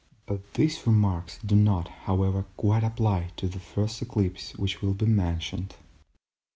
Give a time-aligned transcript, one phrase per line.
[0.25, 5.05] But these remarks do not, however, quite apply to the first eclipse which will be
[5.05, 5.75] mentioned.